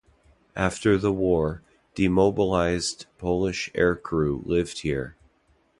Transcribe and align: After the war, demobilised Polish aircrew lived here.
After 0.55 0.97
the 0.97 1.13
war, 1.13 1.61
demobilised 1.93 3.05
Polish 3.19 3.69
aircrew 3.75 4.43
lived 4.47 4.79
here. 4.79 5.15